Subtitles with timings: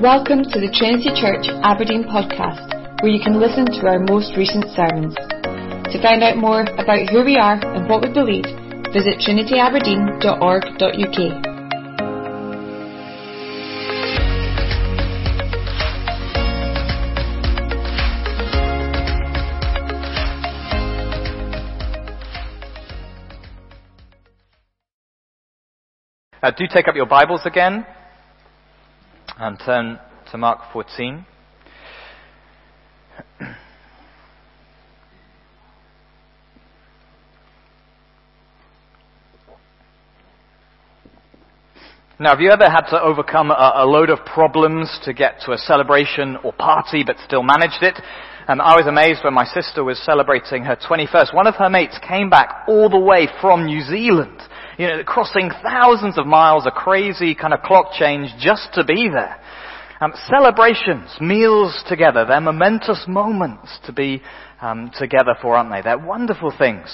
[0.00, 4.64] Welcome to the Trinity Church Aberdeen podcast, where you can listen to our most recent
[4.72, 5.12] sermons.
[5.92, 8.46] To find out more about who we are and what we believe,
[8.96, 11.20] visit trinityaberdeen.org.uk.
[26.42, 27.84] Uh, do take up your Bibles again
[29.40, 29.98] and turn
[30.30, 31.24] to Mark 14.
[42.18, 45.52] Now, have you ever had to overcome a, a, load of problems to get to
[45.52, 47.98] a celebration or party but still managed it?
[48.46, 51.32] I was amazed when my sister was celebrating her 21st.
[51.32, 54.42] One of her mates came back all the way from New Zealand
[54.80, 59.10] you know, crossing thousands of miles, a crazy kind of clock change just to be
[59.12, 59.38] there.
[60.00, 64.22] Um, celebrations, meals together, they're momentous moments to be
[64.62, 65.82] um, together for, aren't they?
[65.82, 66.88] They're wonderful things.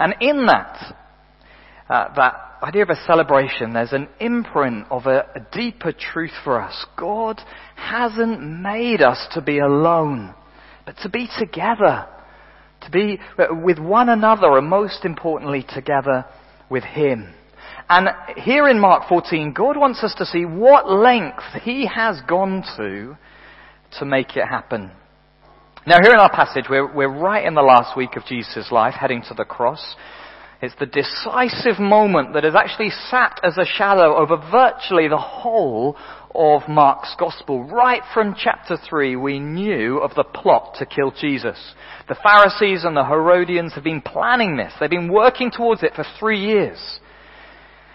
[0.00, 0.96] And in that,
[1.88, 6.60] uh, that idea of a celebration, there's an imprint of a, a deeper truth for
[6.60, 6.84] us.
[6.98, 7.40] God
[7.76, 10.34] hasn't made us to be alone,
[10.84, 12.08] but to be together.
[12.84, 13.20] To be
[13.62, 16.24] with one another, and most importantly, together
[16.70, 17.34] with Him.
[17.88, 22.62] And here in Mark 14, God wants us to see what length He has gone
[22.76, 23.18] to
[23.98, 24.92] to make it happen.
[25.86, 28.94] Now here in our passage, we're, we're right in the last week of Jesus' life,
[28.94, 29.96] heading to the cross.
[30.62, 35.96] It's the decisive moment that has actually sat as a shadow over virtually the whole
[36.34, 37.64] of Mark's Gospel.
[37.64, 41.58] Right from chapter 3, we knew of the plot to kill Jesus.
[42.08, 44.72] The Pharisees and the Herodians have been planning this.
[44.78, 46.78] They've been working towards it for three years.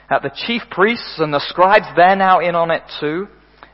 [0.10, 3.28] Uh, the chief priests and the scribes, they're now in on it too.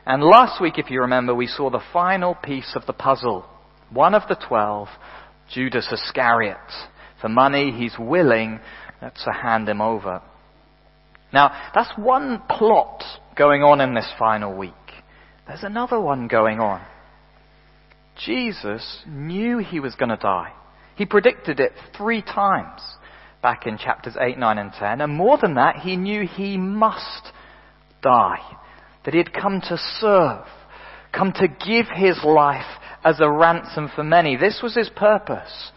[0.06, 3.44] And last week, if you remember, we saw the final piece of the puzzle.
[3.90, 4.88] One of the twelve,
[5.52, 6.56] Judas Iscariot.
[7.20, 8.58] For money, he's willing
[9.00, 10.22] to hand him over.
[11.32, 13.02] Now, that's one plot
[13.36, 14.72] going on in this final week.
[15.46, 16.84] There's another one going on.
[18.24, 20.52] Jesus knew he was going to die.
[20.96, 22.80] He predicted it three times
[23.42, 25.00] back in chapters 8, 9, and 10.
[25.00, 27.32] And more than that, he knew he must
[28.02, 28.40] die.
[29.04, 30.44] That he had come to serve,
[31.12, 34.36] come to give his life as a ransom for many.
[34.36, 35.72] This was his purpose.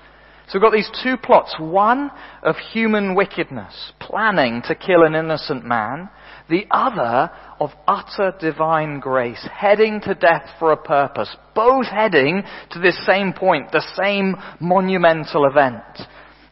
[0.47, 1.55] So we've got these two plots.
[1.59, 2.11] One
[2.43, 6.09] of human wickedness, planning to kill an innocent man.
[6.49, 11.35] The other of utter divine grace, heading to death for a purpose.
[11.55, 15.83] Both heading to this same point, the same monumental event.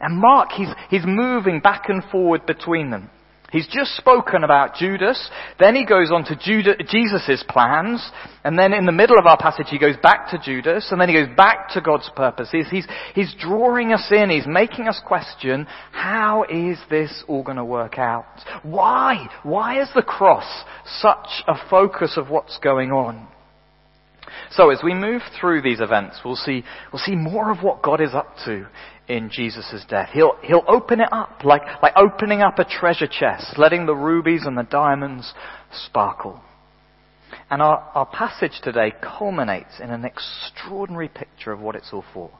[0.00, 3.10] And Mark, he's, he's moving back and forward between them.
[3.54, 8.10] He's just spoken about Judas, then he goes on to Jesus' plans,
[8.42, 11.08] and then in the middle of our passage he goes back to Judas, and then
[11.08, 12.66] he goes back to God's purposes.
[12.68, 17.64] He's, he's drawing us in, he's making us question, how is this all going to
[17.64, 18.26] work out?
[18.64, 19.28] Why?
[19.44, 23.28] Why is the cross such a focus of what's going on?
[24.50, 28.00] So as we move through these events, we'll see, we'll see more of what God
[28.00, 28.66] is up to
[29.08, 30.10] in Jesus' death.
[30.12, 34.42] He'll, he'll open it up like, like opening up a treasure chest, letting the rubies
[34.44, 35.32] and the diamonds
[35.86, 36.40] sparkle.
[37.50, 42.30] And our, our passage today culminates in an extraordinary picture of what it's all for.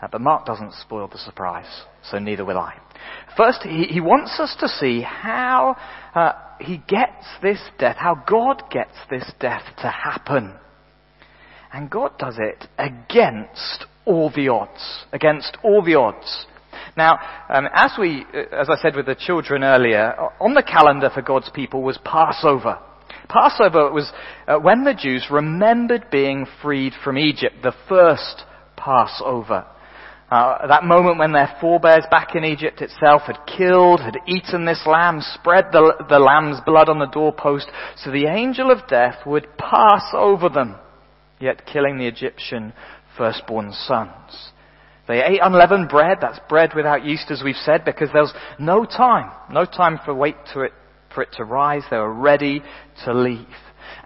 [0.00, 2.78] Uh, but Mark doesn't spoil the surprise, so neither will I.
[3.36, 5.76] First, he, he wants us to see how
[6.14, 10.54] uh, he gets this death, how God gets this death to happen.
[11.72, 15.04] And God does it against all the odds.
[15.12, 16.46] Against all the odds.
[16.96, 21.10] Now, um, as we, uh, as I said with the children earlier, on the calendar
[21.12, 22.78] for God's people was Passover.
[23.28, 24.10] Passover was
[24.46, 28.44] uh, when the Jews remembered being freed from Egypt, the first
[28.76, 29.66] Passover.
[30.30, 34.82] Uh, that moment when their forebears back in Egypt itself had killed, had eaten this
[34.84, 37.66] lamb, spread the, the lamb's blood on the doorpost,
[37.96, 40.76] so the angel of death would pass over them,
[41.40, 42.74] yet killing the Egyptian
[43.18, 44.52] firstborn sons.
[45.08, 48.84] They ate unleavened bread, that's bread without yeast as we've said, because there was no
[48.84, 50.72] time, no time for wait to it,
[51.14, 51.82] for it to rise.
[51.90, 52.62] They were ready
[53.04, 53.46] to leave.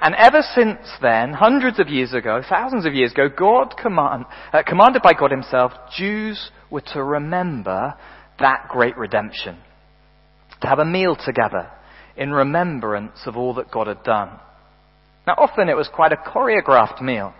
[0.01, 4.63] And ever since then, hundreds of years ago, thousands of years ago, God command, uh,
[4.67, 7.95] commanded by God himself, Jews were to remember
[8.39, 9.59] that great redemption.
[10.61, 11.69] To have a meal together
[12.17, 14.31] in remembrance of all that God had done.
[15.27, 17.35] Now often it was quite a choreographed meal.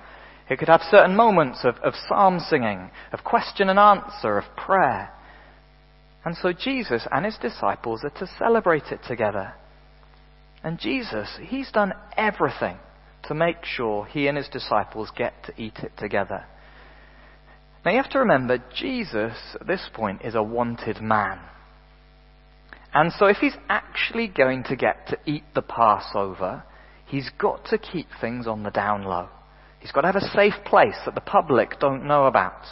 [0.51, 5.11] It could have certain moments of, of psalm singing, of question and answer, of prayer.
[6.25, 9.55] And so Jesus and his disciples are to celebrate it together.
[10.63, 12.77] And Jesus, he's done everything
[13.25, 16.45] to make sure he and his disciples get to eat it together.
[17.85, 21.41] Now you have to remember, Jesus at this point is a wanted man.
[22.95, 26.63] And so if he's actually going to get to eat the Passover,
[27.07, 29.29] he's got to keep things on the down low.
[29.83, 32.65] He's got to have a safe place that the public don't know about.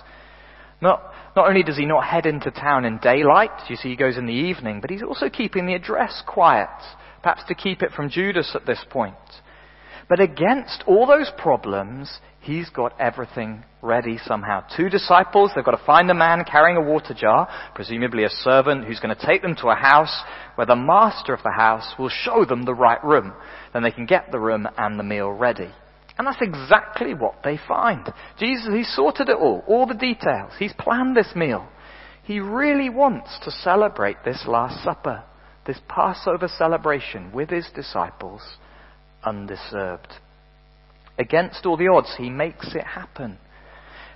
[0.81, 1.03] Not,
[1.37, 4.27] not only does he not head into town in daylight, you see he goes in
[4.27, 6.71] the evening, but he's also keeping the address quiet,
[7.23, 9.17] perhaps to keep it from Judas at this point.
[10.09, 14.65] But against all those problems, he's got everything ready somehow.
[14.77, 18.85] Two disciples, they've got to find a man carrying a water jar, presumably a servant
[18.85, 20.23] who's going to take them to a house
[20.55, 23.33] where the master of the house will show them the right room.
[23.73, 25.71] Then they can get the room and the meal ready.
[26.21, 28.13] And that's exactly what they find.
[28.39, 30.53] Jesus, he's sorted it all, all the details.
[30.59, 31.67] He's planned this meal.
[32.25, 35.25] He really wants to celebrate this Last Supper,
[35.67, 38.43] this Passover celebration with his disciples
[39.25, 40.13] undisturbed.
[41.19, 43.39] Against all the odds, he makes it happen.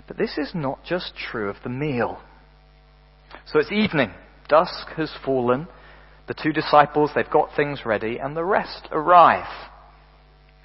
[0.07, 2.21] But this is not just true of the meal.
[3.47, 4.13] So it's evening.
[4.47, 5.69] Dusk has fallen.
[6.29, 9.49] The two disciples, they've got things ready, and the rest arrive.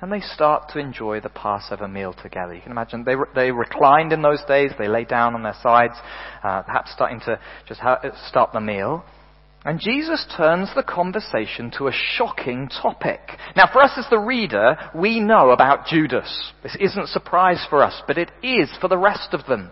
[0.02, 2.54] And they start to enjoy the Passover meal together.
[2.54, 5.96] You can imagine they, they reclined in those days, they lay down on their sides,
[6.42, 9.04] uh, perhaps starting to just ha- start the meal.
[9.66, 13.20] And Jesus turns the conversation to a shocking topic.
[13.58, 16.54] Now, for us as the reader, we know about Judas.
[16.64, 19.70] This isn't a surprise for us, but it is for the rest of them.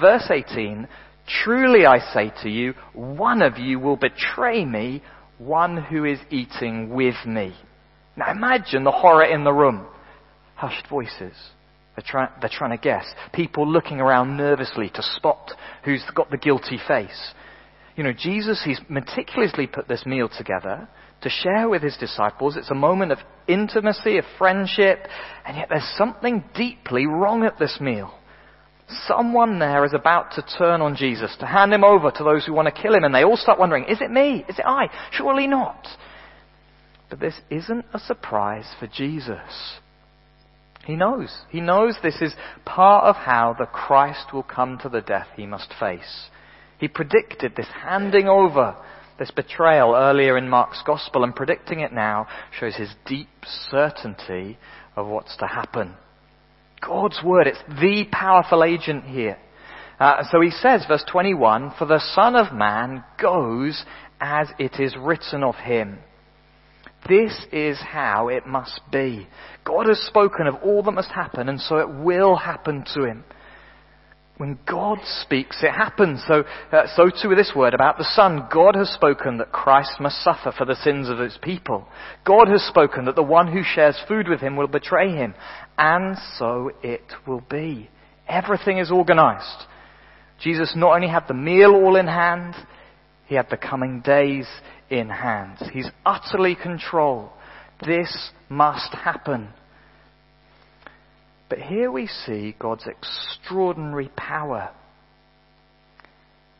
[0.00, 0.86] Verse 18,
[1.26, 5.02] Truly I say to you, one of you will betray me,
[5.38, 7.54] one who is eating with me.
[8.16, 9.86] Now imagine the horror in the room.
[10.54, 11.34] Hushed voices.
[11.96, 13.06] They're, try- they're trying to guess.
[13.32, 15.52] People looking around nervously to spot
[15.84, 17.34] who's got the guilty face.
[17.96, 20.88] You know, Jesus, he's meticulously put this meal together
[21.20, 22.56] to share with his disciples.
[22.56, 25.06] It's a moment of intimacy, of friendship,
[25.46, 28.12] and yet there's something deeply wrong at this meal.
[29.06, 32.52] Someone there is about to turn on Jesus, to hand him over to those who
[32.52, 34.44] want to kill him, and they all start wondering, is it me?
[34.48, 34.88] Is it I?
[35.12, 35.86] Surely not.
[37.10, 39.78] But this isn't a surprise for Jesus.
[40.84, 41.34] He knows.
[41.50, 42.34] He knows this is
[42.64, 46.28] part of how the Christ will come to the death he must face.
[46.78, 48.76] He predicted this handing over,
[49.18, 52.26] this betrayal earlier in Mark's Gospel, and predicting it now
[52.58, 53.28] shows his deep
[53.70, 54.58] certainty
[54.96, 55.94] of what's to happen.
[56.86, 59.38] God's Word, it's the powerful agent here.
[59.98, 63.84] Uh, so he says, verse 21, For the Son of Man goes
[64.20, 65.98] as it is written of him.
[67.08, 69.26] This is how it must be.
[69.64, 73.24] God has spoken of all that must happen, and so it will happen to him.
[74.36, 76.24] When God speaks, it happens.
[76.26, 76.42] So,
[76.72, 78.48] uh, so too with this word about the Son.
[78.52, 81.86] God has spoken that Christ must suffer for the sins of his people.
[82.26, 85.34] God has spoken that the one who shares food with him will betray him.
[85.78, 87.88] And so it will be.
[88.26, 89.66] Everything is organized.
[90.40, 92.54] Jesus not only had the meal all in hand,
[93.26, 94.48] he had the coming days
[94.90, 95.58] in hand.
[95.72, 97.32] He's utterly control.
[97.84, 99.48] This must happen.
[101.48, 104.70] But here we see God's extraordinary power.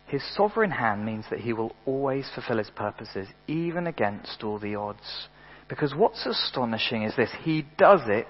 [0.06, 4.74] His sovereign hand means that he will always fulfill his purposes, even against all the
[4.74, 5.28] odds.
[5.68, 8.26] Because what's astonishing is this he does it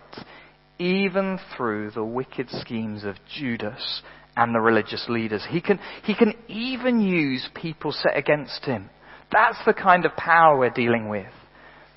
[0.78, 4.02] even through the wicked schemes of Judas
[4.36, 5.44] and the religious leaders.
[5.48, 8.90] He can, he can even use people set against him.
[9.34, 11.26] That's the kind of power we're dealing with.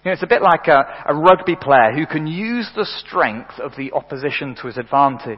[0.03, 3.59] You know, it's a bit like a, a, rugby player who can use the strength
[3.59, 5.37] of the opposition to his advantage.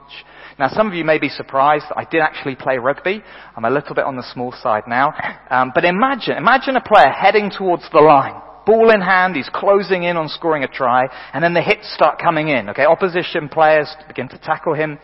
[0.58, 3.22] Now, some of you may be surprised that I did actually play rugby.
[3.58, 5.12] I'm a little bit on the small side now.
[5.50, 8.40] Um, but imagine, imagine a player heading towards the line.
[8.66, 12.22] Ball in hand, he's closing in on scoring a try, and then the hits start
[12.22, 12.70] coming in.
[12.70, 15.00] Okay, opposition players begin to tackle him.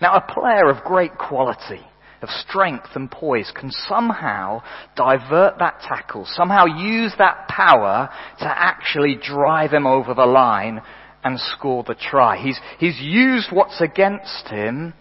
[0.00, 1.84] Now, a player of great quality
[2.22, 4.62] of strength and poise can somehow
[4.96, 8.08] divert that tackle, somehow use that power
[8.38, 10.80] to actually drive him over the line
[11.24, 12.36] and score the try.
[12.36, 14.94] He's, he's used what's against him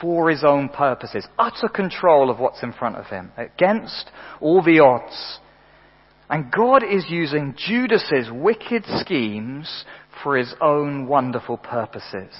[0.00, 1.26] for his own purposes.
[1.38, 5.38] Utter control of what's in front of him, against all the odds.
[6.30, 9.84] And God is using Judas's wicked schemes
[10.22, 12.34] for his own wonderful purposes.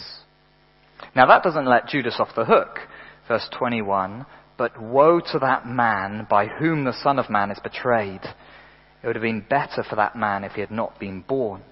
[1.17, 2.81] Now that doesn't let Judas off the hook
[3.29, 8.23] verse 21, but woe to that man by whom the Son of Man is betrayed.
[9.03, 11.63] It would have been better for that man if he had not been born.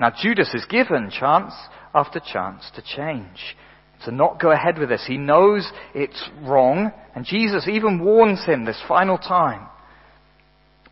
[0.00, 1.52] Now Judas is given chance
[1.94, 3.56] after chance to change,
[4.04, 5.04] to not go ahead with this.
[5.06, 9.66] He knows it's wrong, and Jesus even warns him this final time.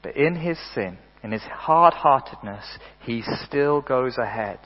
[0.03, 4.59] But in his sin, in his hard-heartedness, he still goes ahead.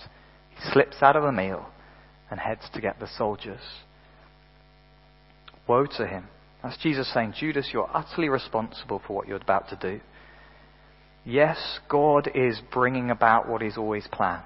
[0.51, 1.67] He slips out of the meal
[2.31, 3.61] and heads to get the soldiers.
[5.69, 6.29] Woe to him.
[6.63, 10.01] That's Jesus saying, Judas, you're utterly responsible for what you're about to do.
[11.25, 14.43] Yes, God is bringing about what He's always planned,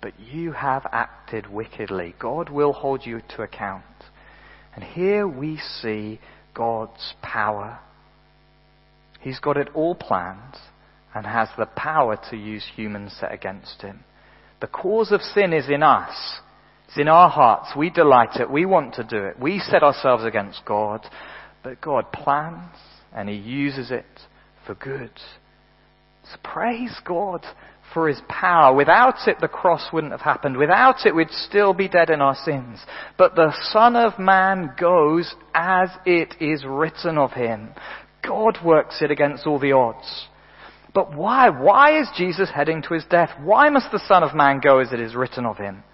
[0.00, 2.14] but you have acted wickedly.
[2.18, 3.84] God will hold you to account.
[4.74, 6.20] And here we see
[6.54, 7.78] God's power.
[9.20, 10.56] He's got it all planned
[11.14, 14.00] and has the power to use humans set against Him.
[14.60, 16.40] The cause of sin is in us.
[16.88, 17.70] It's in our hearts.
[17.76, 18.50] We delight it.
[18.50, 19.38] We want to do it.
[19.40, 21.06] We set ourselves against God.
[21.62, 22.76] But God plans
[23.12, 24.06] and He uses it
[24.66, 25.10] for good.
[26.30, 27.44] So praise God
[27.92, 28.74] for His power.
[28.74, 30.56] Without it, the cross wouldn't have happened.
[30.56, 32.80] Without it, we'd still be dead in our sins.
[33.18, 37.70] But the Son of Man goes as it is written of Him.
[38.26, 40.26] God works it against all the odds.
[40.96, 41.50] But why?
[41.50, 43.30] Why is Jesus heading to his death?
[43.42, 45.84] Why must the Son of Man go as it is written of him?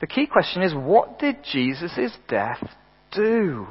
[0.00, 2.62] The key question is, what did Jesus' death
[3.12, 3.66] do?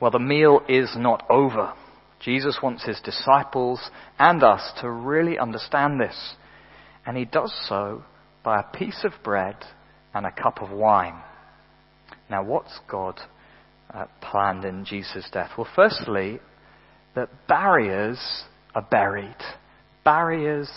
[0.00, 1.72] Well, the meal is not over.
[2.20, 3.80] Jesus wants his disciples
[4.18, 6.34] and us to really understand this.
[7.06, 8.04] And he does so
[8.42, 9.56] by a piece of bread
[10.14, 11.22] and a cup of wine.
[12.28, 13.20] Now, what's God
[13.92, 15.50] uh, planned in Jesus' death?
[15.56, 16.40] Well, firstly,
[17.14, 18.18] that barriers
[18.74, 19.36] are buried.
[20.04, 20.70] Barriers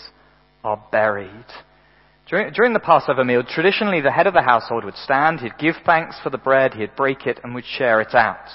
[0.64, 1.46] are buried.
[2.32, 5.74] During, during, the Passover meal, traditionally the head of the household would stand, he'd give
[5.84, 8.48] thanks for the bread, he'd break it, and would share it out.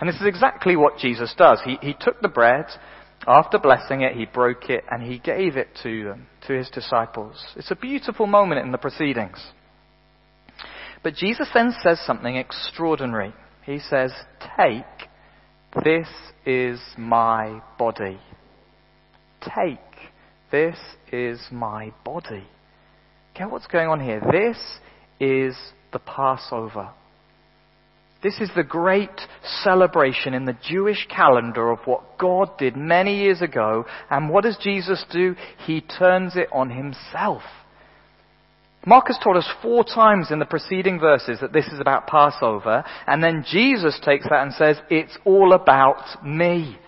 [0.00, 1.60] And this is exactly what Jesus does.
[1.64, 2.66] He, he took the bread,
[3.28, 7.40] after blessing it, he broke it, and he gave it to them, to his disciples.
[7.54, 9.38] It's a beautiful moment in the proceedings.
[11.04, 13.32] But Jesus then says something extraordinary.
[13.64, 14.12] He says,
[14.58, 15.08] Take,
[15.84, 16.08] this
[16.44, 18.18] is my body.
[19.40, 19.78] Take,
[20.50, 20.76] this
[21.12, 22.48] is my body.
[23.34, 24.20] Get what's going on here?
[24.20, 24.58] This
[25.18, 25.56] is
[25.92, 26.90] the Passover.
[28.22, 29.08] This is the great
[29.62, 33.86] celebration in the Jewish calendar of what God did many years ago.
[34.10, 35.34] And what does Jesus do?
[35.66, 37.42] He turns it on himself.
[38.86, 43.22] Mark's told us four times in the preceding verses that this is about Passover, and
[43.22, 46.78] then Jesus takes that and says, it's all about me.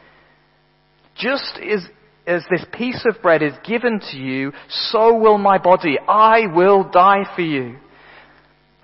[1.15, 1.87] Just as,
[2.27, 5.99] as this piece of bread is given to you, so will my body.
[6.07, 7.77] I will die for you.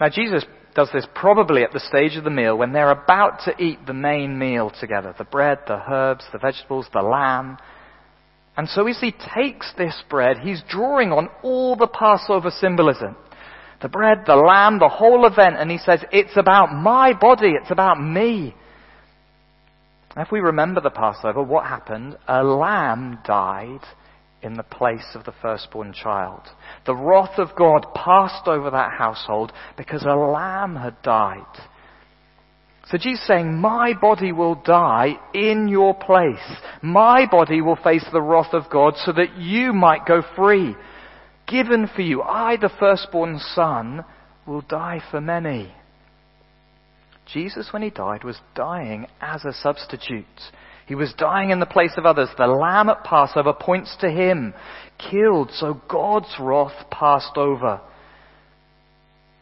[0.00, 3.62] Now Jesus does this probably at the stage of the meal when they're about to
[3.62, 7.58] eat the main meal together the bread, the herbs, the vegetables, the lamb.
[8.56, 13.16] And so as he takes this bread, he's drawing on all the Passover symbolism.
[13.80, 17.70] The bread, the lamb, the whole event, and he says, It's about my body, it's
[17.70, 18.54] about me.
[20.20, 22.16] If we remember the Passover, what happened?
[22.26, 23.80] A lamb died
[24.42, 26.42] in the place of the firstborn child.
[26.86, 31.44] The wrath of God passed over that household because a lamb had died.
[32.90, 36.38] So Jesus saying, my body will die in your place.
[36.80, 40.74] My body will face the wrath of God so that you might go free.
[41.46, 44.04] Given for you, I, the firstborn son,
[44.46, 45.74] will die for many.
[47.32, 50.24] Jesus, when he died, was dying as a substitute.
[50.86, 52.28] He was dying in the place of others.
[52.36, 54.54] The lamb at Passover points to him,
[55.10, 57.80] killed, so God's wrath passed over.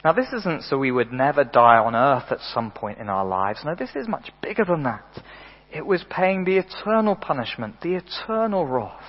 [0.04, 3.24] Now, this isn't so we would never die on earth at some point in our
[3.24, 3.60] lives.
[3.64, 5.04] No, this is much bigger than that.
[5.72, 9.02] It was paying the eternal punishment, the eternal wrath,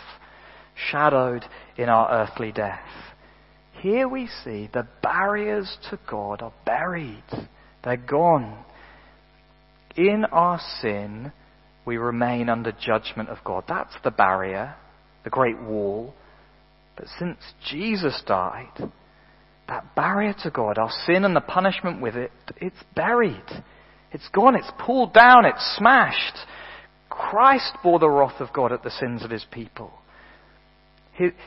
[0.75, 1.45] shadowed
[1.77, 2.79] in our earthly death.
[3.79, 7.23] Here we see the barriers to God are buried.
[7.83, 8.65] They're gone.
[9.97, 11.31] In our sin,
[11.85, 13.63] we remain under judgment of God.
[13.67, 14.75] That's the barrier,
[15.23, 16.13] the great wall.
[16.95, 17.37] But since
[17.69, 18.91] Jesus died,
[19.67, 23.43] that barrier to God, our sin and the punishment with it, it's buried.
[24.11, 24.55] It's gone.
[24.55, 25.45] It's pulled down.
[25.45, 26.37] It's smashed.
[27.09, 29.91] Christ bore the wrath of God at the sins of his people.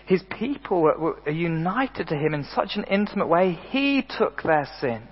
[0.07, 3.53] His, people are united to him in such an intimate way.
[3.71, 5.03] He took their sin.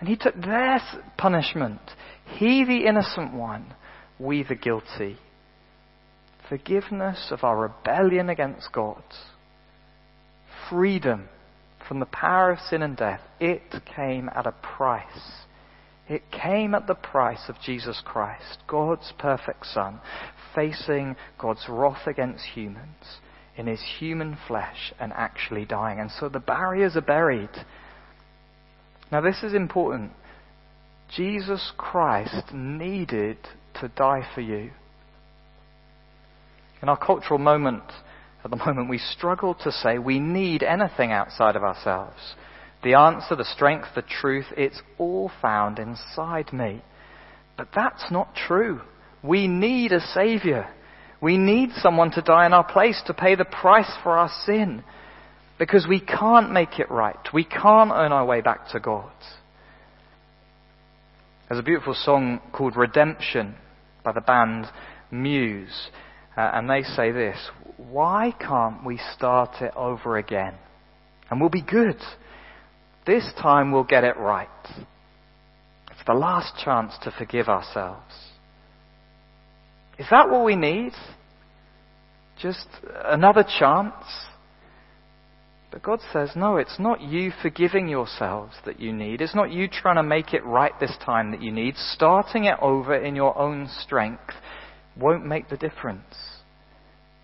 [0.00, 0.80] And he took their
[1.18, 1.80] punishment.
[2.36, 3.74] He, the innocent one,
[4.18, 5.16] we the guilty.
[6.48, 9.02] Forgiveness of our rebellion against God.
[10.70, 11.28] Freedom
[11.86, 13.20] from the power of sin and death.
[13.40, 13.62] It
[13.94, 15.44] came at a price.
[16.08, 20.00] It came at the price of Jesus Christ, God's perfect Son,
[20.54, 23.18] facing God's wrath against humans
[23.56, 26.00] in his human flesh and actually dying.
[26.00, 27.50] And so the barriers are buried.
[29.12, 30.12] Now, this is important.
[31.14, 33.38] Jesus Christ needed
[33.80, 34.70] to die for you.
[36.82, 37.82] In our cultural moment
[38.44, 42.34] At the moment, we struggle to say we need anything outside of ourselves.
[42.82, 46.82] The answer, the strength, the truth, it's all found inside me.
[47.56, 48.80] But that's not true.
[49.22, 50.68] We need a Savior.
[51.20, 54.84] We need someone to die in our place to pay the price for our sin.
[55.58, 57.18] Because we can't make it right.
[57.34, 59.10] We can't earn our way back to God.
[61.48, 63.54] There's a beautiful song called Redemption
[64.04, 64.66] by the band
[65.10, 65.88] Muse.
[66.36, 67.38] Uh, and they say this
[67.78, 70.54] Why can't we start it over again?
[71.30, 71.96] And we'll be good.
[73.06, 74.48] This time we'll get it right.
[74.66, 78.12] It's the last chance to forgive ourselves.
[79.98, 80.92] Is that what we need?
[82.42, 82.66] Just
[83.06, 83.94] another chance?
[85.70, 89.20] But God says, no, it's not you forgiving yourselves that you need.
[89.20, 91.76] It's not you trying to make it right this time that you need.
[91.76, 94.32] Starting it over in your own strength
[94.96, 96.14] won't make the difference.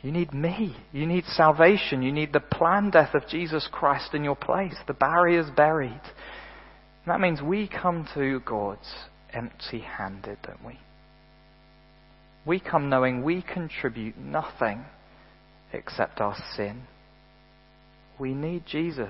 [0.02, 0.76] You need me.
[0.92, 2.02] You need salvation.
[2.02, 4.76] You need the planned death of Jesus Christ in your place.
[4.86, 5.90] The barrier's buried.
[5.92, 8.78] And that means we come to God
[9.32, 10.78] empty handed, don't we?
[12.44, 14.84] We come knowing we contribute nothing
[15.72, 16.82] except our sin.
[18.18, 19.08] We need Jesus.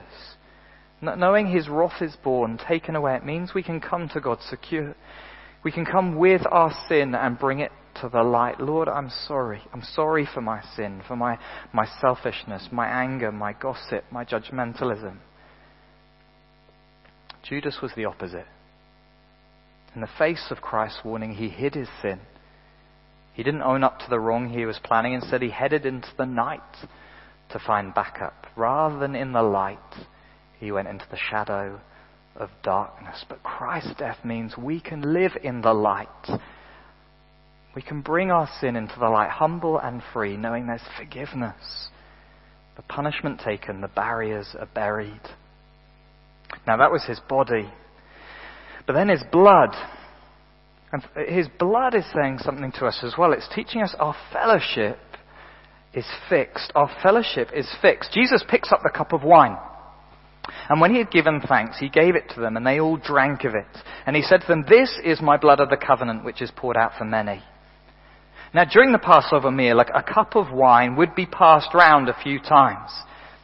[1.00, 4.94] Knowing his wrath is borne, taken away, it means we can come to God secure.
[5.62, 8.60] We can come with our sin and bring it to the light.
[8.60, 9.62] Lord, I'm sorry.
[9.72, 11.38] I'm sorry for my sin, for my,
[11.72, 15.18] my selfishness, my anger, my gossip, my judgmentalism.
[17.42, 18.46] Judas was the opposite.
[19.94, 22.20] In the face of Christ's warning, he hid his sin.
[23.34, 25.12] He didn't own up to the wrong he was planning.
[25.12, 26.60] Instead, he headed into the night
[27.54, 28.46] to find backup.
[28.56, 29.78] Rather than in the light,
[30.58, 31.80] he went into the shadow
[32.36, 33.24] of darkness.
[33.28, 36.08] But Christ's death means we can live in the light.
[37.74, 41.88] We can bring our sin into the light, humble and free, knowing there's forgiveness.
[42.76, 45.20] The punishment taken, the barriers are buried.
[46.66, 47.72] Now that was his body.
[48.86, 49.70] But then his blood.
[50.92, 53.32] And his blood is saying something to us as well.
[53.32, 54.98] It's teaching us our fellowship
[55.94, 56.72] is fixed.
[56.74, 58.12] Our fellowship is fixed.
[58.12, 59.56] Jesus picks up the cup of wine.
[60.68, 63.44] And when he had given thanks, he gave it to them, and they all drank
[63.44, 63.66] of it.
[64.06, 66.76] And he said to them, This is my blood of the covenant, which is poured
[66.76, 67.42] out for many.
[68.52, 72.38] Now, during the Passover meal, a cup of wine would be passed round a few
[72.38, 72.90] times.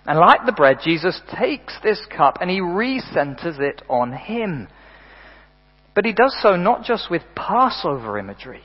[0.06, 4.68] And like the bread, Jesus takes this cup and he recenters it on him.
[5.94, 8.62] But he does so not just with Passover imagery,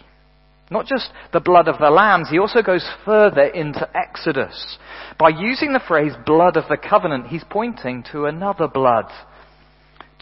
[0.72, 4.78] not just the blood of the lambs, he also goes further into Exodus.
[5.20, 9.06] By using the phrase blood of the covenant, he's pointing to another blood,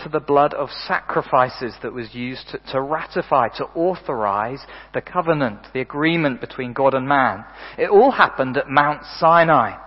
[0.03, 4.59] to the blood of sacrifices that was used to, to, ratify, to authorize
[4.93, 7.45] the covenant, the agreement between God and man.
[7.77, 9.77] It all happened at Mount Sinai.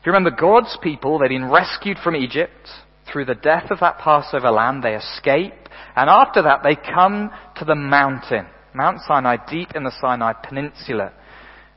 [0.00, 2.68] If you remember, God's people, they'd been rescued from Egypt.
[3.10, 5.54] Through the death of that Passover lamb, they escape.
[5.96, 8.46] And after that, they come to the mountain.
[8.74, 11.12] Mount Sinai, deep in the Sinai Peninsula,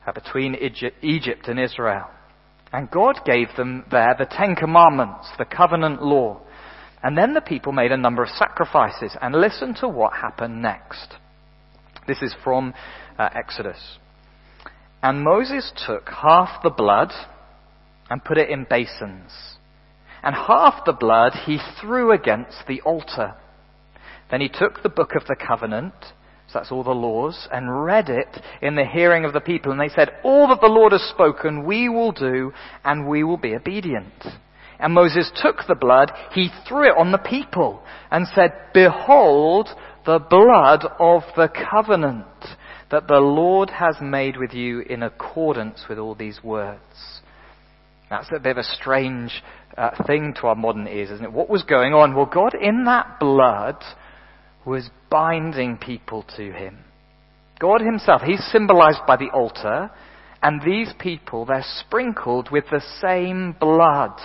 [0.06, 0.56] uh, between
[1.02, 2.08] Egypt and Israel.
[2.72, 6.40] And God gave them there the Ten Commandments, the covenant law.
[7.02, 9.16] And then the people made a number of sacrifices.
[9.20, 11.14] And listen to what happened next.
[12.06, 12.72] This is from
[13.18, 13.98] uh, Exodus.
[15.02, 17.12] And Moses took half the blood
[18.08, 19.32] and put it in basins.
[20.22, 23.34] And half the blood he threw against the altar.
[24.30, 25.94] Then he took the book of the covenant
[26.52, 28.28] so that's all the laws, and read it
[28.60, 29.72] in the hearing of the people.
[29.72, 32.52] And they said, All that the Lord has spoken, we will do,
[32.84, 34.12] and we will be obedient.
[34.78, 39.68] And Moses took the blood, he threw it on the people, and said, Behold
[40.04, 42.26] the blood of the covenant
[42.90, 46.80] that the Lord has made with you in accordance with all these words.
[48.10, 49.42] That's a bit of a strange
[49.78, 51.32] uh, thing to our modern ears, isn't it?
[51.32, 52.14] What was going on?
[52.14, 53.82] Well, God, in that blood,
[54.64, 56.78] was binding people to him.
[57.58, 59.90] God himself, he's symbolized by the altar,
[60.42, 64.18] and these people, they're sprinkled with the same blood.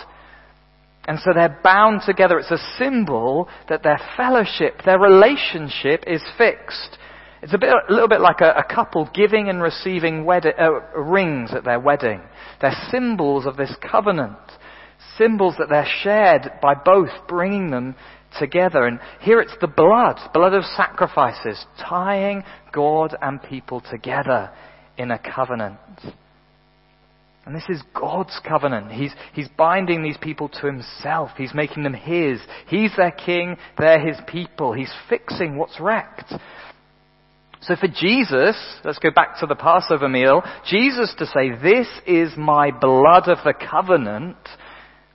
[1.07, 2.39] And so they're bound together.
[2.39, 6.97] It's a symbol that their fellowship, their relationship is fixed.
[7.41, 10.99] It's a, bit, a little bit like a, a couple giving and receiving wedding, uh,
[10.99, 12.21] rings at their wedding.
[12.59, 14.37] They're symbols of this covenant.
[15.17, 17.95] Symbols that they're shared by both, bringing them
[18.39, 18.85] together.
[18.85, 24.51] And here it's the blood, blood of sacrifices, tying God and people together
[24.97, 25.79] in a covenant.
[27.45, 28.91] And this is God's covenant.
[28.91, 31.31] He's, he's binding these people to himself.
[31.37, 32.41] He's making them his.
[32.67, 34.73] He's their king, they're his people.
[34.73, 36.33] He's fixing what's wrecked.
[37.61, 42.37] So for Jesus, let's go back to the Passover meal, Jesus to say, this is
[42.37, 44.37] my blood of the covenant,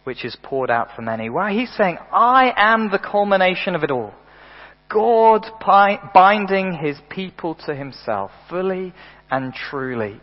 [0.04, 1.30] which is poured out for many.
[1.30, 1.52] Why?
[1.52, 4.12] He's saying, I am the culmination of it all.
[4.88, 5.46] God
[6.12, 8.92] binding his people to himself fully
[9.30, 10.20] and truly.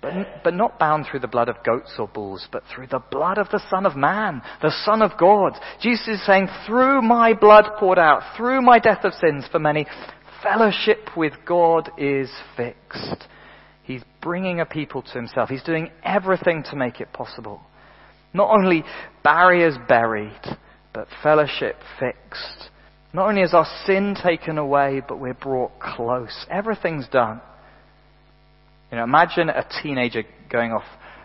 [0.00, 3.36] But, but not bound through the blood of goats or bulls, but through the blood
[3.36, 5.54] of the Son of Man, the Son of God.
[5.82, 9.86] Jesus is saying, through my blood poured out, through my death of sins for many,
[10.40, 13.26] fellowship with God is fixed.
[13.82, 15.48] He's bringing a people to himself.
[15.48, 17.60] He's doing everything to make it possible.
[18.38, 18.84] Not only
[19.24, 20.40] barriers buried,
[20.94, 22.70] but fellowship fixed.
[23.12, 26.46] Not only is our sin taken away, but we're brought close.
[26.48, 27.40] Everything's done.
[28.92, 30.22] You know, imagine a teenager
[30.52, 30.84] going off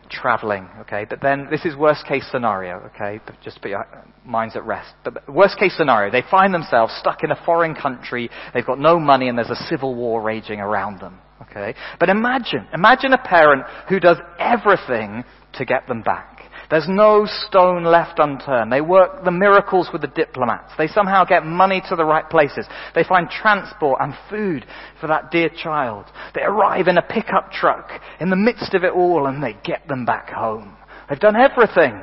[0.10, 1.06] traveling, okay?
[1.08, 3.19] But then this is worst case scenario, okay?
[3.23, 3.86] But just put your
[4.26, 4.93] minds at rest.
[5.04, 8.99] But worst case scenario, they find themselves stuck in a foreign country, they've got no
[8.99, 11.76] money and there's a civil war raging around them, okay?
[11.99, 15.23] But imagine, imagine a parent who does everything
[15.54, 16.33] to get them back.
[16.69, 18.71] There's no stone left unturned.
[18.71, 20.71] They work the miracles with the diplomats.
[20.78, 22.65] They somehow get money to the right places.
[22.95, 24.65] They find transport and food
[24.99, 26.06] for that dear child.
[26.34, 29.88] They arrive in a pickup truck in the midst of it all and they get
[29.88, 30.76] them back home.
[31.10, 32.02] They've done everything.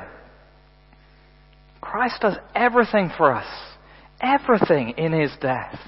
[1.81, 3.47] Christ does everything for us.
[4.21, 5.79] Everything in his death.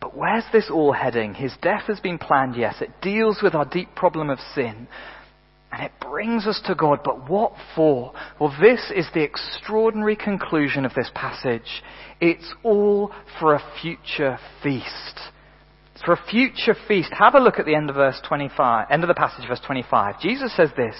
[0.00, 1.32] But where's this all heading?
[1.34, 2.74] His death has been planned, yes.
[2.80, 4.88] It deals with our deep problem of sin.
[5.74, 8.12] And it brings us to God, but what for?
[8.38, 11.82] Well, this is the extraordinary conclusion of this passage.
[12.20, 15.18] It's all for a future feast.
[15.92, 17.12] It's for a future feast.
[17.18, 20.20] Have a look at the end of verse 25, end of the passage, verse 25.
[20.20, 20.94] Jesus says this,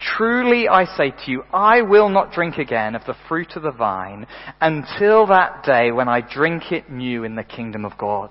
[0.00, 3.70] Truly I say to you, I will not drink again of the fruit of the
[3.70, 4.26] vine
[4.60, 8.30] until that day when I drink it new in the kingdom of God.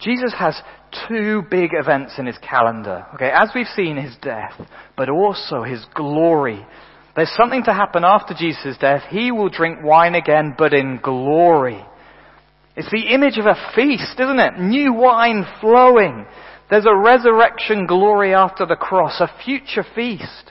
[0.00, 0.58] Jesus has
[1.08, 3.06] two big events in his calendar.
[3.14, 4.54] Okay, as we've seen his death,
[4.96, 6.64] but also his glory.
[7.16, 9.02] There's something to happen after Jesus' death.
[9.10, 11.84] He will drink wine again, but in glory.
[12.76, 14.58] It's the image of a feast, isn't it?
[14.58, 16.26] New wine flowing.
[16.70, 20.50] There's a resurrection glory after the cross, a future feast.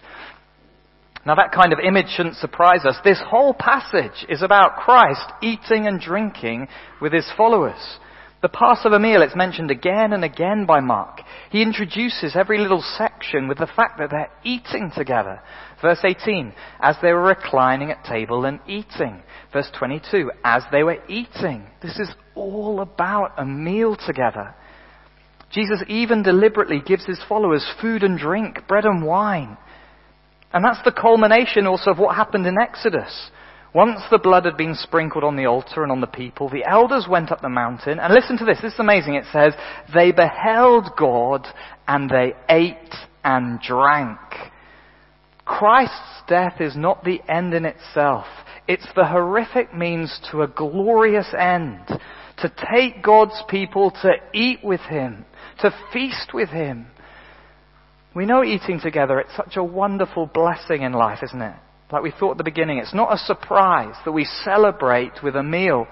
[1.26, 2.98] Now that kind of image shouldn't surprise us.
[3.04, 6.68] This whole passage is about Christ eating and drinking
[7.02, 8.00] with his followers.
[8.42, 11.22] The Passover meal, it's mentioned again and again by Mark.
[11.52, 15.42] He introduces every little section with the fact that they're eating together.
[15.82, 19.22] Verse 18, as they were reclining at table and eating.
[19.52, 21.68] Verse 22, as they were eating.
[21.82, 24.56] This is all about a meal together.
[25.52, 29.58] Jesus even deliberately gives his followers food and drink, bread and wine.
[30.54, 33.32] And that's the culmination also of what happened in Exodus.
[33.74, 37.08] Once the blood had been sprinkled on the altar and on the people, the elders
[37.08, 39.14] went up the mountain, and listen to this, this is amazing.
[39.14, 39.54] It says,
[39.94, 41.48] they beheld God
[41.88, 44.20] and they ate and drank.
[45.46, 48.26] Christ's death is not the end in itself.
[48.68, 51.82] It's the horrific means to a glorious end.
[52.38, 55.26] To take God's people to eat with Him,
[55.62, 56.88] to feast with Him.
[58.16, 61.56] We know eating together, it's such a wonderful blessing in life, isn't it?
[61.92, 65.44] Like we thought at the beginning, it's not a surprise that we celebrate with a
[65.44, 65.88] meal.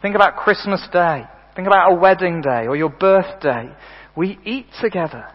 [0.00, 1.24] Think about Christmas Day.
[1.56, 3.70] Think about a wedding day or your birthday.
[4.16, 5.26] We eat together.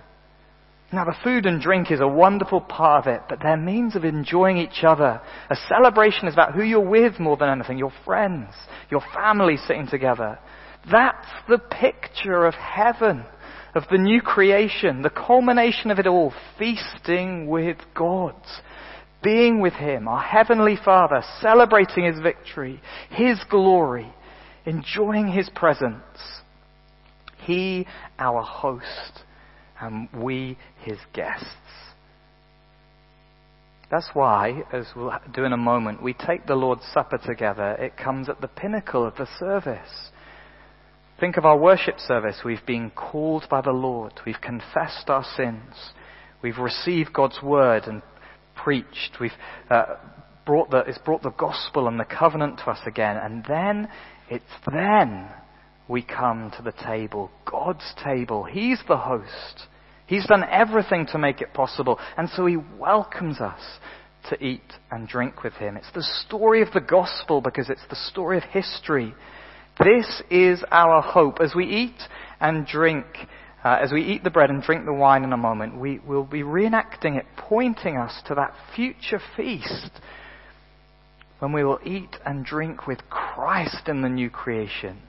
[0.93, 4.06] Now the food and drink is a wonderful part of it, but they're means of
[4.06, 5.22] enjoying each other.
[5.50, 8.54] A celebration is about who you're with more than anything, your friends,
[8.89, 10.39] your family sitting together.
[10.89, 13.26] That's the picture of heaven,
[13.76, 18.36] of the new creation, the culmination of it all, feasting with God
[19.23, 24.13] being with Him, our Heavenly Father, celebrating His victory, His glory,
[24.65, 26.03] enjoying His presence.
[27.45, 27.88] He,
[28.19, 29.23] our host,
[29.80, 31.45] and we, His guests.
[33.89, 37.71] That's why, as we'll do in a moment, we take the Lord's Supper together.
[37.73, 40.10] It comes at the pinnacle of the service.
[41.19, 42.41] Think of our worship service.
[42.43, 44.13] We've been called by the Lord.
[44.25, 45.73] We've confessed our sins.
[46.41, 48.01] We've received God's word and
[48.63, 49.17] preached.
[49.20, 49.32] We've
[49.70, 49.96] uh,
[50.46, 53.17] brought the, it's brought the gospel and the covenant to us again.
[53.17, 53.88] And then,
[54.30, 55.30] it's then
[55.88, 58.43] we come to the table, God's table.
[58.43, 59.67] He's the host.
[60.06, 62.00] He's done everything to make it possible.
[62.17, 63.62] And so He welcomes us
[64.30, 65.78] to eat and drink with Him.
[65.78, 69.13] It's the story of the gospel because it's the story of history.
[69.80, 71.39] This is our hope.
[71.39, 72.02] As we eat
[72.39, 73.06] and drink
[73.67, 76.23] uh, as we eat the bread and drink the wine in a moment, we will
[76.23, 79.91] be reenacting it, pointing us to that future feast
[81.39, 84.99] when we will eat and drink with Christ in the new creation.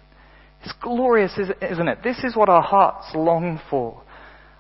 [0.65, 1.99] It's glorious, isn't it?
[2.03, 4.03] This is what our hearts long for.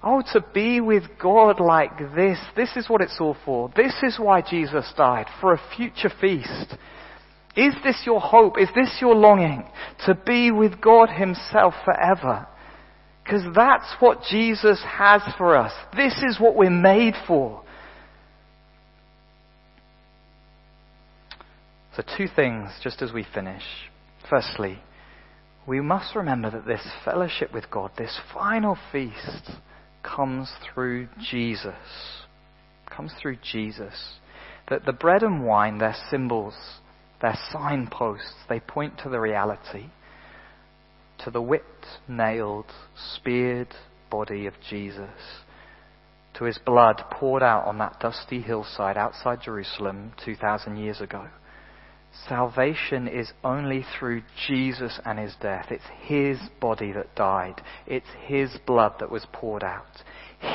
[0.00, 2.38] Oh, to be with God like this.
[2.54, 3.72] This is what it's all for.
[3.74, 6.76] This is why Jesus died, for a future feast.
[7.56, 8.60] Is this your hope?
[8.60, 9.68] Is this your longing?
[10.06, 12.46] To be with God Himself forever.
[13.28, 15.72] Because that's what Jesus has for us.
[15.94, 17.62] This is what we're made for.
[21.94, 23.62] So, two things just as we finish.
[24.30, 24.78] Firstly,
[25.66, 29.50] we must remember that this fellowship with God, this final feast,
[30.02, 31.74] comes through Jesus.
[32.88, 34.14] Comes through Jesus.
[34.70, 36.54] That the bread and wine, they're symbols,
[37.20, 39.88] they're signposts, they point to the reality,
[41.24, 42.66] to the whipped, nailed,
[43.14, 43.74] speared
[44.10, 45.10] body of Jesus,
[46.34, 51.28] to his blood poured out on that dusty hillside outside Jerusalem 2,000 years ago.
[52.28, 55.66] Salvation is only through Jesus and his death.
[55.70, 57.60] It's his body that died.
[57.86, 60.02] It's his blood that was poured out.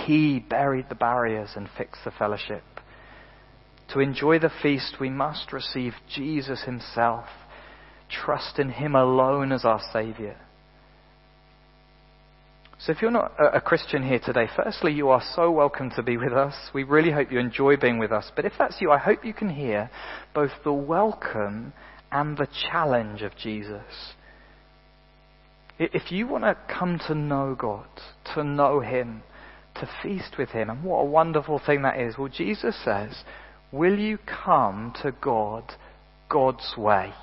[0.05, 2.63] He buried the barriers and fixed the fellowship.
[3.89, 7.25] To enjoy the feast, we must receive Jesus himself,
[8.09, 10.35] trust in him alone as our Saviour.
[12.85, 16.17] So if you're not a Christian here today, firstly, you are so welcome to be
[16.17, 16.53] with us.
[16.73, 18.29] We really hope you enjoy being with us.
[18.35, 19.89] But if that's you, I hope you can hear
[20.35, 21.71] both the welcome
[22.11, 23.85] and the challenge of Jesus.
[25.79, 27.87] If you want to come to know God,
[28.35, 29.23] to know Him,
[29.75, 33.23] to feast with Him, and what a wonderful thing that is, well, Jesus says,
[33.71, 35.71] Will you come to God
[36.27, 37.13] God's way?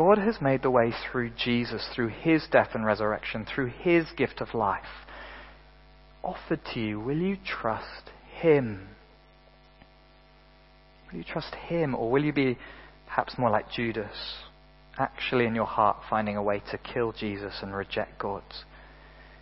[0.00, 4.40] God has made the way through Jesus, through his death and resurrection, through his gift
[4.40, 5.04] of life.
[6.24, 8.08] Offered to you, will you trust
[8.40, 8.88] him?
[11.12, 12.56] Will you trust him, or will you be
[13.08, 14.38] perhaps more like Judas,
[14.96, 18.42] actually in your heart finding a way to kill Jesus and reject God?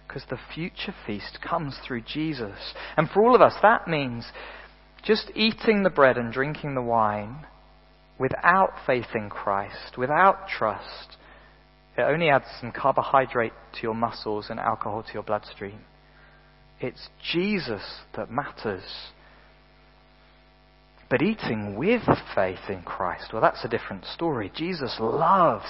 [0.08, 2.74] Because the future feast comes through Jesus.
[2.96, 4.26] And for all of us, that means
[5.04, 7.46] just eating the bread and drinking the wine
[8.18, 11.16] without faith in Christ, without trust,
[11.96, 15.80] it only adds some carbohydrate to your muscles and alcohol to your bloodstream.
[16.80, 17.82] It's Jesus
[18.16, 18.84] that matters.
[21.10, 22.02] But eating with
[22.34, 24.52] faith in Christ, well, that's a different story.
[24.54, 25.64] Jesus loves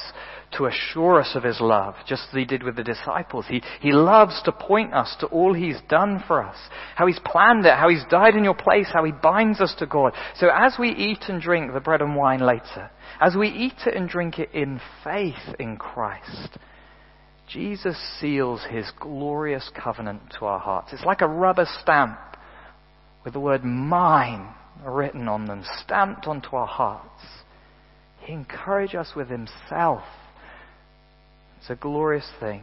[0.57, 3.45] to assure us of his love, just as he did with the disciples.
[3.49, 6.57] He, he loves to point us to all he's done for us,
[6.97, 9.87] how he's planned it, how he's died in your place, how he binds us to
[9.87, 10.13] God.
[10.35, 13.95] So as we eat and drink the bread and wine later, as we eat it
[13.95, 16.59] and drink it in faith in Christ,
[17.49, 20.93] Jesus seals his glorious covenant to our hearts.
[20.93, 22.19] It's like a rubber stamp
[23.25, 27.23] with the word mine written on them, stamped onto our hearts.
[28.21, 30.03] He encouraged us with Himself.
[31.59, 32.63] It's a glorious thing.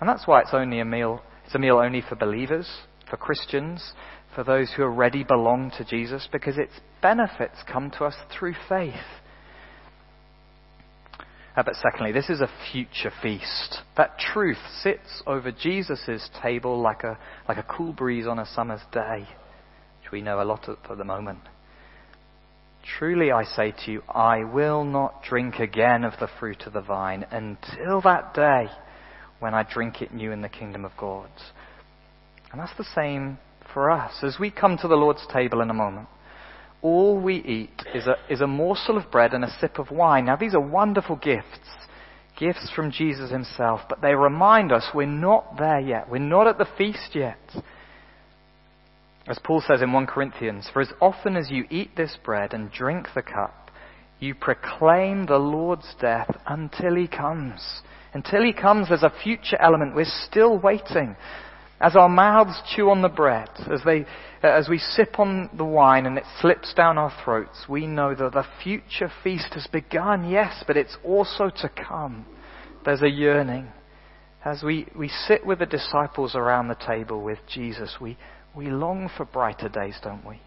[0.00, 1.20] And that's why it's only a meal.
[1.44, 2.68] It's a meal only for believers,
[3.08, 3.92] for Christians,
[4.34, 8.94] for those who already belong to Jesus, because its benefits come to us through faith.
[11.56, 13.78] Uh, but secondly, this is a future feast.
[13.96, 17.16] That truth sits over Jesus' table like a,
[17.48, 19.28] like a cool breeze on a summer's day
[20.14, 21.40] we know a lot of at the moment.
[23.00, 26.82] Truly I say to you, I will not drink again of the fruit of the
[26.82, 28.68] vine until that day
[29.40, 31.30] when I drink it new in the kingdom of God.
[32.52, 33.38] And that's the same
[33.72, 34.12] for us.
[34.22, 36.06] As we come to the Lord's table in a moment,
[36.80, 40.26] all we eat is a, is a morsel of bread and a sip of wine.
[40.26, 41.58] Now, these are wonderful gifts,
[42.38, 46.08] gifts from Jesus himself, but they remind us we're not there yet.
[46.08, 47.40] We're not at the feast yet.
[49.26, 52.70] As Paul says in 1 Corinthians, For as often as you eat this bread and
[52.70, 53.70] drink the cup,
[54.20, 57.82] you proclaim the Lord's death until he comes.
[58.12, 59.94] Until he comes, there's a future element.
[59.94, 61.16] We're still waiting.
[61.80, 64.06] As our mouths chew on the bread, as, they,
[64.42, 68.32] as we sip on the wine and it slips down our throats, we know that
[68.32, 72.24] the future feast has begun, yes, but it's also to come.
[72.84, 73.68] There's a yearning.
[74.44, 78.16] As we, we sit with the disciples around the table with Jesus, we,
[78.56, 80.40] we long for brighter days, don't we?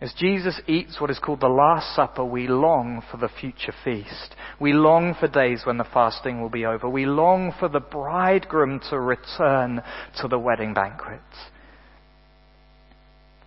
[0.00, 4.34] As Jesus eats what is called the Last Supper, we long for the future feast.
[4.60, 6.88] We long for days when the fasting will be over.
[6.88, 9.80] We long for the bridegroom to return
[10.20, 11.20] to the wedding banquet.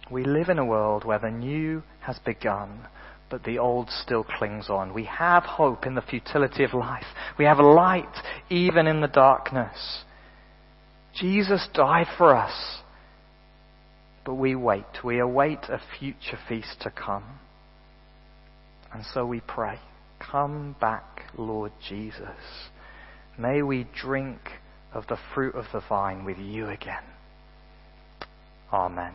[0.10, 2.88] We live in a world where the new has begun,
[3.30, 4.94] but the old still clings on.
[4.94, 7.04] We have hope in the futility of life.
[7.38, 8.16] We have light
[8.50, 10.04] even in the darkness.
[11.14, 12.82] Jesus died for us
[14.26, 15.04] but we wait.
[15.04, 17.40] We await a future feast to come.
[18.92, 19.80] And so we pray,
[20.20, 22.70] Come back, Lord Jesus.
[23.38, 24.40] May we drink
[24.94, 27.04] of the fruit of the vine with you again.
[28.72, 29.14] Amen.